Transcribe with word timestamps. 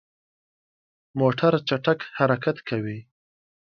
موټر 1.19 1.53
چټک 1.67 1.99
حرکت 2.17 2.57
کوي. 2.69 2.99